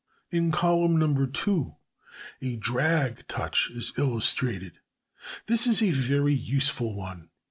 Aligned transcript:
In 0.31 0.49
column 0.51 0.97
No. 0.97 1.27
2 1.27 1.75
a 2.41 2.55
drag 2.55 3.27
touch 3.27 3.69
is 3.69 3.93
illustrated. 3.99 4.79
This 5.45 5.67
is 5.67 5.79
a 5.83 5.91
very 5.91 6.33
useful 6.33 6.95
one. 6.95 7.29